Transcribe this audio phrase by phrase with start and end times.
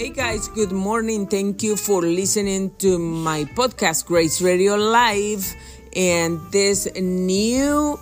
[0.00, 1.26] Hey guys, good morning.
[1.26, 5.54] Thank you for listening to my podcast, Grace Radio Live,
[5.94, 8.00] and this new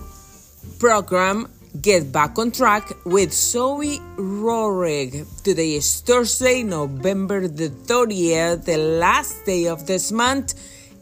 [0.79, 1.48] program,
[1.82, 5.27] Get Back on Track with Zoey Rorig.
[5.42, 10.55] Today is Thursday, November the 30th, the last day of this month,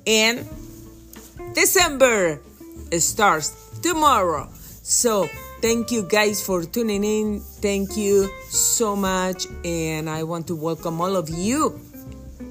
[0.07, 0.49] and
[1.53, 2.41] December
[2.97, 4.49] starts tomorrow.
[4.81, 5.29] So,
[5.67, 7.41] Thank you guys for tuning in.
[7.41, 9.49] Thank you so much.
[9.65, 11.81] And I want to welcome all of you.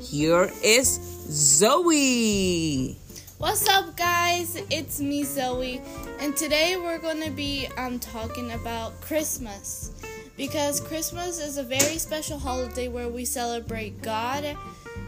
[0.02, 1.00] Here is
[1.32, 2.98] Zoey.
[3.38, 4.62] What's up, guys?
[4.70, 5.80] It's me, Zoey.
[6.20, 9.94] And today we're going to be um, talking about Christmas.
[10.36, 14.58] Because Christmas is a very special holiday where we celebrate God,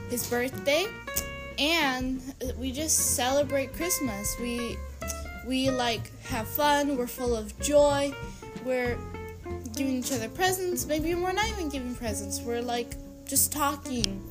[0.10, 0.88] His birthday,
[1.60, 2.22] and
[2.58, 4.34] we just celebrate Christmas.
[4.40, 4.78] We
[5.48, 8.14] we like have fun, we're full of joy,
[8.66, 8.98] we're
[9.76, 10.86] giving each other presents.
[10.86, 12.96] Maybe we're not even giving presents, we're like
[13.26, 14.22] just talking,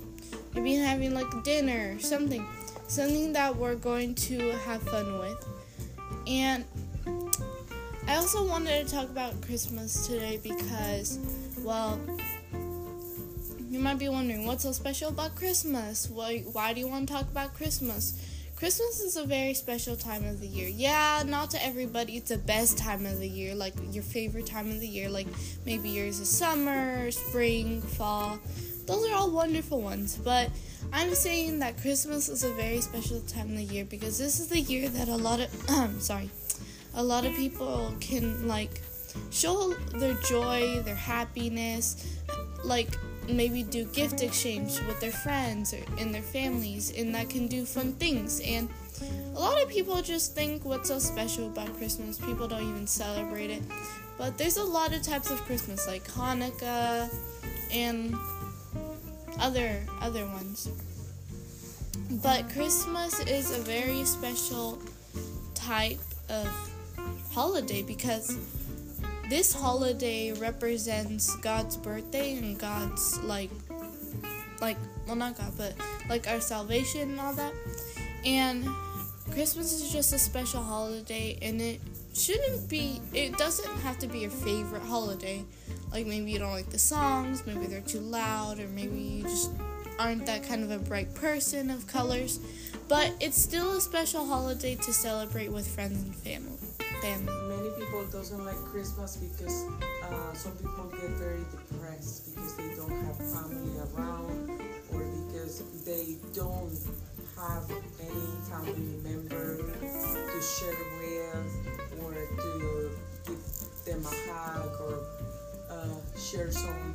[0.54, 2.46] maybe having like dinner or something,
[2.86, 5.48] something that we're going to have fun with.
[6.26, 6.64] And
[8.06, 11.18] I also wanted to talk about Christmas today because,
[11.60, 11.98] well,
[13.70, 16.08] you might be wondering what's so special about Christmas?
[16.08, 18.35] Why, why do you want to talk about Christmas?
[18.56, 20.66] Christmas is a very special time of the year.
[20.66, 24.70] Yeah, not to everybody, it's the best time of the year, like your favorite time
[24.70, 25.10] of the year.
[25.10, 25.26] Like
[25.66, 28.38] maybe yours is summer, spring, fall.
[28.86, 30.16] Those are all wonderful ones.
[30.16, 30.48] But
[30.90, 34.48] I'm saying that Christmas is a very special time of the year because this is
[34.48, 35.50] the year that a lot of,
[36.00, 36.30] sorry,
[36.94, 38.80] a lot of people can like
[39.30, 42.16] show their joy, their happiness,
[42.64, 42.96] like
[43.28, 47.64] maybe do gift exchange with their friends or in their families and that can do
[47.64, 48.40] fun things.
[48.40, 48.68] And
[49.34, 52.18] a lot of people just think what's so special about christmas.
[52.18, 53.62] People don't even celebrate it.
[54.18, 57.12] But there's a lot of types of christmas like hanukkah
[57.72, 58.14] and
[59.40, 60.68] other other ones.
[62.22, 64.78] But christmas is a very special
[65.54, 66.48] type of
[67.32, 68.38] holiday because
[69.28, 73.50] this holiday represents God's birthday and God's like
[74.60, 74.76] like
[75.06, 75.74] well not God but
[76.08, 77.52] like our salvation and all that.
[78.24, 78.66] And
[79.30, 81.80] Christmas is just a special holiday and it
[82.14, 85.44] shouldn't be it doesn't have to be your favorite holiday.
[85.92, 89.50] Like maybe you don't like the songs, maybe they're too loud or maybe you just
[89.98, 92.40] aren't that kind of a bright person of colors.
[92.88, 96.56] But it's still a special holiday to celebrate with friends and family
[97.00, 97.65] family.
[97.96, 99.64] People doesn't like Christmas because
[100.02, 104.50] uh, some people get very depressed because they don't have family around
[104.92, 106.76] or because they don't
[107.38, 107.64] have
[107.98, 112.90] any family member to share with or to
[113.24, 115.00] give them a hug or
[115.70, 116.94] uh, share some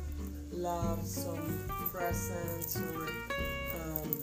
[0.52, 3.08] love, some presents or
[3.82, 4.18] um,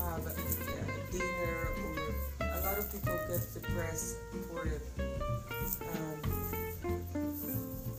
[0.00, 4.16] have a dinner or a lot of people get depressed
[4.50, 5.07] for it
[5.82, 6.18] um,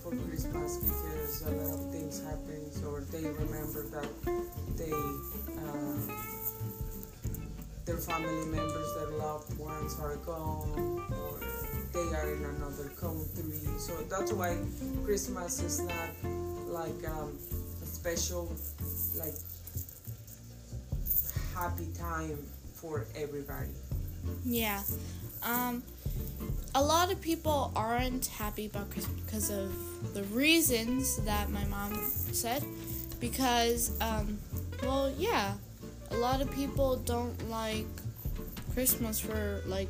[0.03, 4.09] for Christmas because a lot of things happen, or they remember that
[4.77, 6.29] they uh,
[7.85, 11.39] their family members, their loved ones are gone, or
[11.91, 13.51] they are in another country.
[13.79, 14.57] So that's why
[15.05, 16.09] Christmas is not
[16.67, 17.37] like um,
[17.81, 18.51] a special,
[19.17, 19.33] like
[21.55, 22.37] happy time
[22.73, 23.73] for everybody.
[24.45, 24.81] Yeah.
[25.41, 25.81] Um,
[26.79, 31.93] a lot of people aren't happy about Christmas because of the reasons that my mom
[32.31, 32.63] said.
[33.19, 34.39] Because, um,
[34.81, 35.55] well, yeah,
[36.11, 37.85] a lot of people don't like
[38.73, 39.89] Christmas for like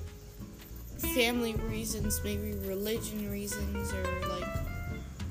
[1.14, 4.50] family reasons, maybe religion reasons, or like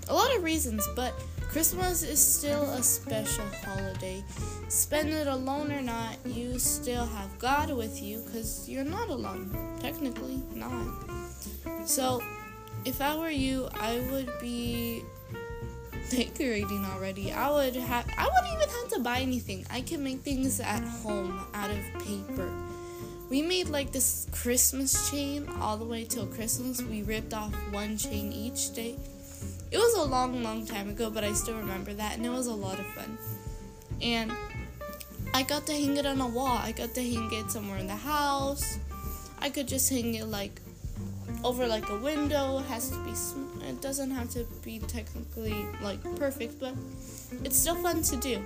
[0.08, 4.22] a lot of reasons, but Christmas is still a special holiday.
[4.68, 9.76] Spend it alone or not, you still have God with you because you're not alone.
[9.80, 10.86] Technically, not.
[11.88, 12.22] So,
[12.84, 15.02] if I were you, I would be
[16.10, 17.32] decorating already.
[17.32, 19.64] I would have I wouldn't even have to buy anything.
[19.70, 22.52] I can make things at home out of paper.
[23.30, 26.82] We made like this Christmas chain all the way till Christmas.
[26.82, 28.96] We ripped off one chain each day.
[29.70, 32.48] It was a long, long time ago, but I still remember that, and it was
[32.48, 33.16] a lot of fun.
[34.02, 34.30] And
[35.32, 36.58] I got to hang it on a wall.
[36.58, 38.78] I got to hang it somewhere in the house.
[39.38, 40.60] I could just hang it like
[41.44, 42.58] over like a window.
[42.58, 43.14] It has to be.
[43.14, 46.74] Sm- it doesn't have to be technically like perfect, but
[47.44, 48.42] it's still fun to do.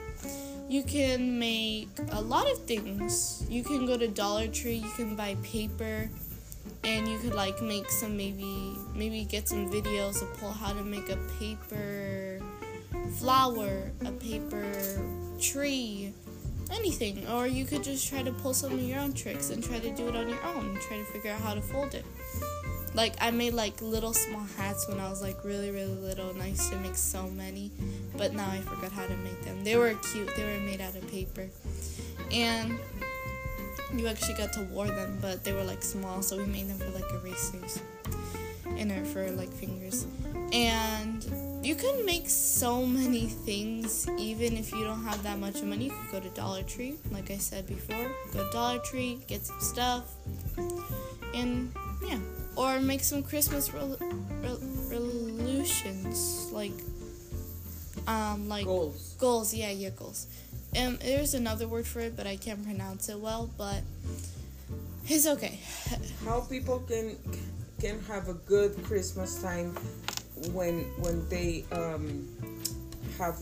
[0.69, 3.45] You can make a lot of things.
[3.49, 4.77] You can go to Dollar Tree.
[4.77, 6.09] You can buy paper,
[6.85, 10.83] and you could like make some maybe maybe get some videos of pull how to
[10.83, 12.41] make a paper
[13.19, 14.73] flower, a paper
[15.41, 16.13] tree,
[16.73, 17.27] anything.
[17.29, 19.91] Or you could just try to pull some of your own tricks and try to
[19.91, 20.79] do it on your own.
[20.89, 22.05] Try to figure out how to fold it.
[22.95, 26.43] Like I made like little small hats when I was like really really little and
[26.43, 27.71] I used to make so many,
[28.17, 29.65] but now I forgot how to make them.
[29.65, 30.31] They were cute.
[30.37, 31.49] They were made out of paper,
[32.31, 32.79] and
[33.97, 36.79] you actually got to wear them, but they were like small, so we made them
[36.79, 37.81] for like erasers
[38.77, 40.07] and or for like fingers.
[40.53, 41.25] And
[41.63, 45.87] you can make so many things even if you don't have that much money.
[45.87, 48.11] You could go to Dollar Tree, like I said before.
[48.33, 50.05] Go to Dollar Tree, get some stuff,
[51.35, 51.73] and
[52.07, 52.19] yeah
[52.57, 54.57] or make some Christmas re- re-
[54.89, 56.73] resolutions, like
[58.07, 59.15] um, like goals.
[59.19, 60.27] Goals, yeah, yeah, goals.
[60.79, 63.51] Um, there's another word for it, but I can't pronounce it well.
[63.57, 63.83] But
[65.07, 65.61] it's okay.
[66.25, 67.17] How people can
[67.81, 69.75] can have a good Christmas time
[70.53, 72.29] when when they um,
[73.19, 73.37] have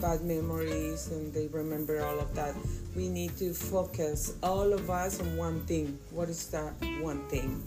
[0.00, 2.54] bad memories and they remember all of that.
[2.96, 5.98] We need to focus all of us on one thing.
[6.10, 7.62] What is that one thing?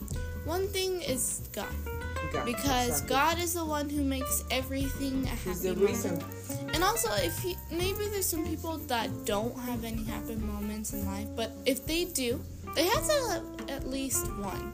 [0.45, 1.68] One thing is God.
[2.33, 3.15] God because exactly.
[3.15, 5.89] God is the one who makes everything a happy He's the moment.
[5.89, 6.24] reason.
[6.74, 11.06] And also, if he, maybe there's some people that don't have any happy moments in
[11.06, 12.41] life, but if they do,
[12.75, 14.74] they have to have at least one.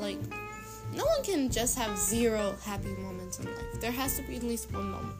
[0.00, 0.18] Like,
[0.92, 3.80] no one can just have zero happy moments in life.
[3.80, 5.16] There has to be at least one moment.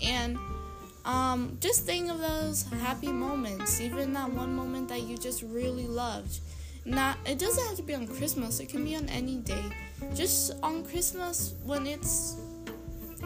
[0.00, 0.38] And
[1.04, 5.86] um, just think of those happy moments, even that one moment that you just really
[5.86, 6.40] loved.
[6.84, 8.60] Not it doesn't have to be on Christmas.
[8.60, 9.64] It can be on any day.
[10.14, 12.36] Just on Christmas when it's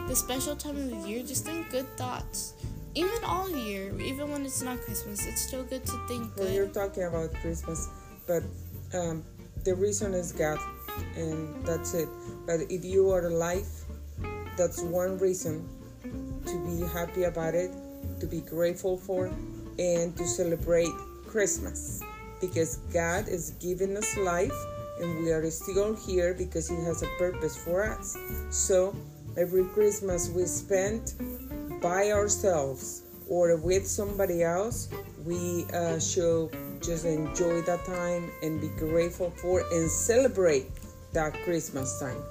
[0.07, 2.53] the special time of the year, just think good thoughts.
[2.95, 6.67] Even all year, even when it's not Christmas, it's still good to think Well, you're
[6.67, 7.89] talking about Christmas,
[8.27, 8.43] but
[8.93, 9.23] um,
[9.63, 10.59] the reason is God,
[11.15, 12.09] and that's it.
[12.45, 13.67] But if you are alive,
[14.57, 15.67] that's one reason
[16.45, 17.71] to be happy about it,
[18.19, 19.31] to be grateful for,
[19.79, 20.91] and to celebrate
[21.27, 22.01] Christmas.
[22.41, 24.53] Because God is giving us life,
[24.99, 28.17] and we are still here because He has a purpose for us.
[28.49, 28.95] So
[29.37, 31.13] every Christmas we spend
[31.81, 34.89] by ourselves or with somebody else,
[35.25, 36.49] we uh, should
[36.81, 40.67] just enjoy that time and be grateful for and celebrate
[41.13, 42.21] that Christmas time.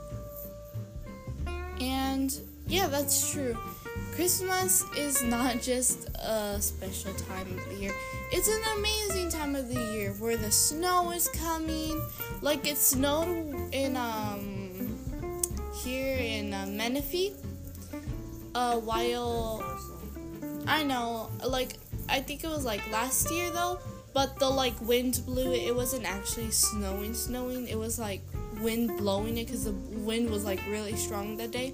[1.80, 2.34] And
[2.66, 3.56] yeah, that's true.
[4.14, 7.92] Christmas is not just a special time of the year.
[8.30, 12.00] It's an amazing time of the year where the snow is coming.
[12.40, 14.98] Like it snowed in um
[15.82, 17.34] here in uh, Menifee
[18.54, 19.64] a while
[20.66, 21.74] I know, like
[22.08, 23.78] I think it was like last year though,
[24.14, 25.62] but the like wind blew it.
[25.66, 27.68] It wasn't actually snowing, snowing.
[27.68, 28.22] It was like
[28.62, 31.72] wind blowing it because the wind was like really strong that day.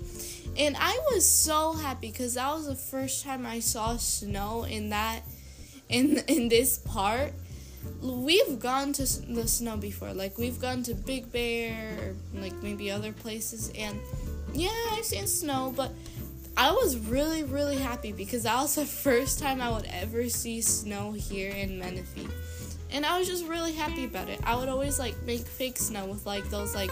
[0.56, 4.90] And I was so happy because that was the first time I saw snow in
[4.90, 5.23] that
[5.88, 7.32] in in this part.
[8.02, 12.91] We've gone to the snow before, like we've gone to Big Bear, or like maybe
[12.91, 13.99] other places, and
[14.52, 15.93] yeah, I've seen snow, but
[16.56, 20.61] I was really, really happy because that was the first time I would ever see
[20.61, 22.26] snow here in Menifee.
[22.90, 24.40] And I was just really happy about it.
[24.44, 26.90] I would always like make fake snow with like those like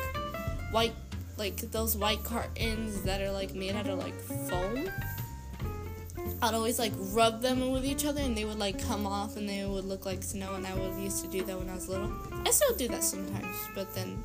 [0.70, 0.94] white
[1.36, 4.88] like those white cartons that are like made out of like foam.
[6.42, 9.48] I'd always like rub them with each other and they would like come off and
[9.48, 11.88] they would look like snow and I would used to do that when I was
[11.88, 12.12] little.
[12.44, 14.22] I still do that sometimes, but then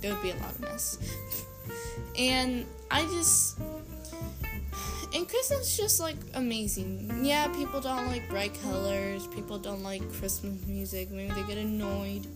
[0.00, 0.98] there would be a lot of mess.
[2.18, 3.58] and I just
[5.14, 7.20] and Christmas is just like amazing.
[7.22, 9.26] Yeah, people don't like bright colors.
[9.26, 11.10] People don't like Christmas music.
[11.10, 12.26] Maybe they get annoyed.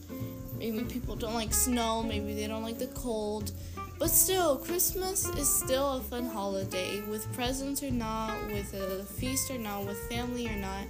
[0.59, 2.03] Maybe people don't like snow.
[2.03, 3.53] Maybe they don't like the cold.
[3.99, 7.03] But still, Christmas is still a fun holiday.
[7.03, 10.85] With presents or not, with a feast or not, with family or not,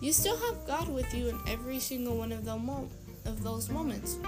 [0.00, 2.90] you still have God with you in every single one of the mo-
[3.24, 4.18] of those moments.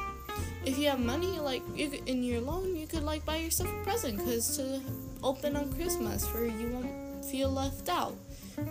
[0.64, 3.71] If you have money, like you could, in your loan, you could like buy yourself
[3.71, 4.81] a present because to
[5.26, 8.14] open on Christmas, for you won't feel left out.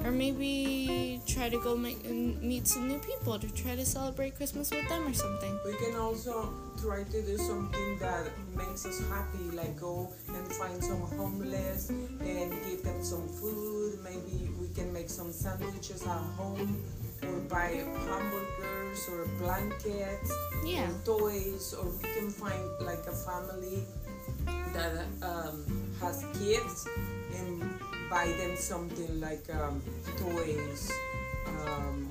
[0.03, 4.35] Or maybe try to go make, and meet some new people to try to celebrate
[4.35, 5.59] Christmas with them or something.
[5.63, 6.49] We can also
[6.81, 12.19] try to do something that makes us happy, like go and find some homeless and
[12.65, 13.99] give them some food.
[14.03, 16.81] Maybe we can make some sandwiches at home
[17.21, 20.31] or buy hamburgers or blankets
[20.65, 20.89] Yeah.
[20.89, 23.83] or toys, or we can find like a family
[24.73, 26.87] that um, has kids
[27.37, 27.61] and
[28.09, 29.81] buy them something like um,
[30.17, 30.91] toys,
[31.65, 32.09] um,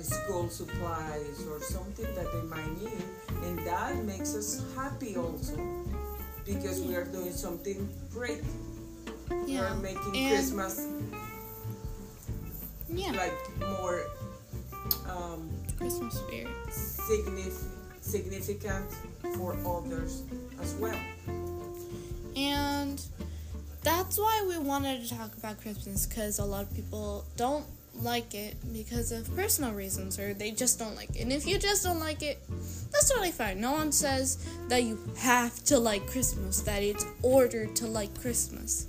[0.00, 3.04] school supplies, or something that they might need,
[3.44, 5.56] and that makes us happy also
[6.46, 8.42] because we are doing something great.
[9.46, 9.74] Yeah.
[9.74, 10.86] We're making And- Christmas
[12.88, 13.12] Yeah.
[13.12, 14.02] like more
[15.08, 16.48] um, Christmas spirit.
[16.70, 17.68] signif-
[18.00, 18.86] significant
[19.36, 20.22] for others
[20.60, 20.98] as well.
[24.10, 27.64] That's why we wanted to talk about Christmas because a lot of people don't
[27.94, 31.22] like it because of personal reasons or they just don't like it.
[31.22, 32.40] And if you just don't like it,
[32.90, 33.60] that's totally fine.
[33.60, 38.88] No one says that you have to like Christmas, that it's ordered to like Christmas.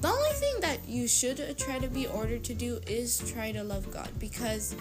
[0.00, 3.64] The only thing that you should try to be ordered to do is try to
[3.64, 4.76] love God because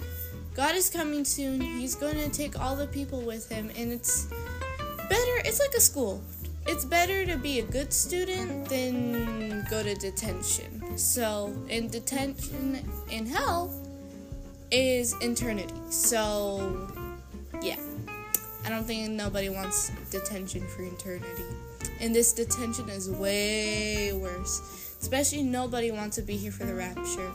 [0.53, 1.61] God is coming soon.
[1.61, 4.27] He's going to take all the people with him and it's
[5.09, 6.21] better it's like a school
[6.65, 10.97] it's better to be a good student than go to detention.
[10.97, 12.79] So in detention
[13.11, 13.73] in hell
[14.71, 16.89] is eternity so
[17.61, 17.77] yeah.
[18.65, 21.43] I don't think nobody wants detention for eternity
[21.99, 24.95] and this detention is way worse.
[25.01, 27.31] Especially nobody wants to be here for the rapture.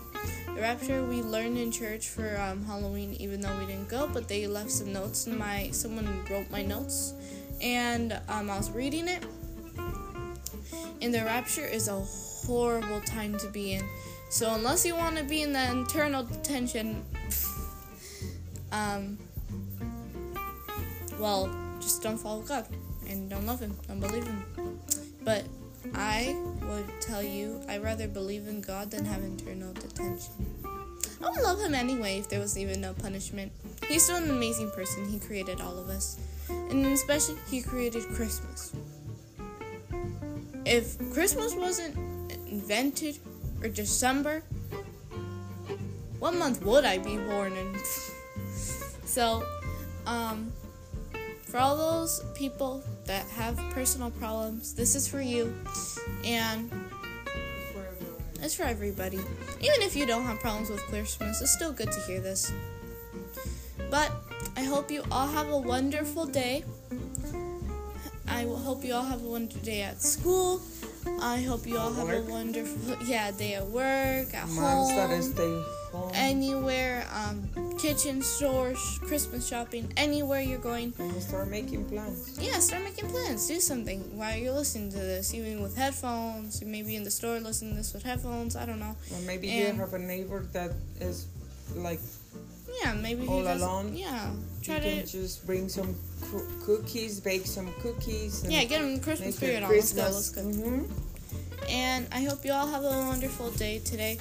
[0.54, 4.26] The rapture we learned in church for um, halloween even though we didn't go but
[4.26, 7.12] they left some notes in my someone wrote my notes
[7.60, 9.24] and um, I was reading it.
[11.00, 13.84] And the rapture is a horrible time to be in.
[14.30, 17.04] So unless you want to be in the internal detention,
[18.72, 19.18] um,
[21.18, 22.66] well, just don't follow God
[23.08, 24.44] and don't love Him, don't believe Him.
[25.24, 25.44] But
[25.94, 30.57] I would tell you, I'd rather believe in God than have internal detention.
[31.22, 33.52] I would love Him anyway if there was even no punishment.
[33.88, 35.08] He's still an amazing person.
[35.08, 36.18] He created all of us.
[36.48, 38.72] And especially, He created Christmas.
[40.64, 41.96] If Christmas wasn't
[42.48, 43.18] invented
[43.62, 44.42] or December,
[46.18, 47.78] what month would I be born in?
[49.04, 49.44] so,
[50.06, 50.52] um,
[51.42, 55.54] for all those people that have personal problems, this is for you.
[56.24, 56.70] And
[58.42, 59.20] it's for everybody.
[59.60, 62.52] Even if you don't have problems with Christmas, it's still good to hear this.
[63.90, 64.12] But
[64.56, 66.64] I hope you all have a wonderful day.
[68.28, 70.60] I will hope you all have a wonderful day at school.
[71.20, 76.10] I hope you all have a wonderful yeah day at work, at Moms home, home
[76.14, 77.48] anywhere, um,
[77.78, 80.92] kitchen, stores, Christmas shopping, anywhere you're going.
[80.98, 82.38] and start making plans.
[82.40, 83.46] Yeah, start making plans.
[83.46, 86.60] Do something while you're listening to this, even with headphones.
[86.60, 88.56] You may be in the store listening to this with headphones.
[88.56, 88.96] I don't know.
[89.14, 91.26] Or maybe And- you have a neighbor that is
[91.76, 92.00] like
[92.84, 93.62] Yeah, maybe All does.
[93.62, 93.96] alone?
[93.96, 95.06] Yeah, you try can to.
[95.06, 98.42] just bring some coo- cookies, bake some cookies.
[98.44, 99.70] And Yeah, get them Christmas spirit it on.
[99.70, 100.02] Let's go.
[100.02, 100.36] Christmas.
[100.36, 100.68] Let's go.
[100.68, 100.90] Mhm.
[101.70, 104.18] And I hope you all have a wonderful day today.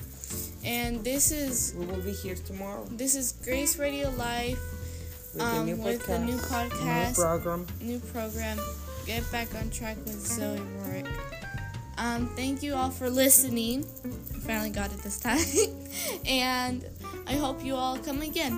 [0.68, 4.60] And this is We will be here tomorrow this is Grace Radio Live
[5.34, 7.08] with Um, the new with podcast, the new podcast.
[7.18, 7.68] new program.
[7.80, 8.58] new program.
[9.06, 11.08] Get back on track with Zoey Rorick.
[11.98, 13.86] Um, thank you all for listening.
[14.36, 15.40] I finally got it this time.
[16.28, 16.84] and
[17.26, 18.54] I hope you all come again.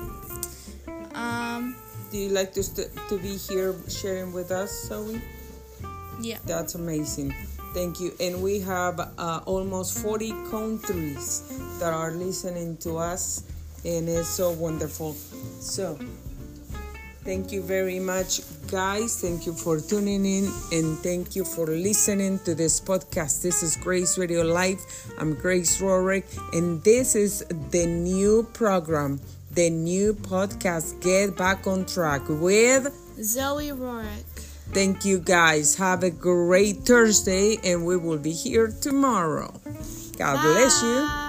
[1.13, 1.75] Um,
[2.11, 5.21] Do you like to st- to be here sharing with us, Zoey?
[6.21, 6.37] yeah.
[6.45, 7.33] That's amazing.
[7.73, 8.11] Thank you.
[8.19, 11.43] And we have uh, almost 40 countries
[11.79, 13.43] that are listening to us,
[13.85, 15.13] and it's so wonderful.
[15.59, 15.97] So,
[17.23, 19.21] thank you very much, guys.
[19.21, 23.41] Thank you for tuning in, and thank you for listening to this podcast.
[23.41, 24.79] This is Grace Radio Live.
[25.17, 29.19] I'm Grace Rorick, and this is the new program,
[29.51, 32.91] the new podcast, Get Back on Track with.
[33.19, 34.25] Zoey Rorick.
[34.71, 35.75] Thank you guys.
[35.75, 39.51] Have a great Thursday, and we will be here tomorrow.
[40.17, 40.99] God bless you.
[41.07, 41.28] Bye.